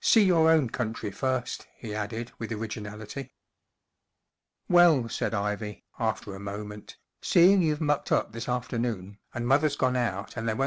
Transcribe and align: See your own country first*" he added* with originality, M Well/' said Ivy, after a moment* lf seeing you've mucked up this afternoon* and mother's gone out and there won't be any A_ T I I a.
See 0.00 0.22
your 0.22 0.48
own 0.48 0.70
country 0.70 1.10
first*" 1.10 1.66
he 1.76 1.92
added* 1.92 2.30
with 2.38 2.52
originality, 2.52 3.22
M 3.22 3.28
Well/' 4.76 5.10
said 5.10 5.34
Ivy, 5.34 5.82
after 5.98 6.36
a 6.36 6.38
moment* 6.38 6.98
lf 7.20 7.26
seeing 7.26 7.62
you've 7.62 7.80
mucked 7.80 8.12
up 8.12 8.30
this 8.30 8.48
afternoon* 8.48 9.18
and 9.34 9.44
mother's 9.44 9.74
gone 9.74 9.96
out 9.96 10.36
and 10.36 10.46
there 10.46 10.50
won't 10.52 10.52
be 10.52 10.52
any 10.52 10.52
A_ 10.52 10.52
T 10.52 10.52
I 10.52 10.52
I 10.52 10.52
a. 10.52 10.60